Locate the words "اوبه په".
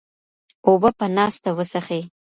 0.67-1.05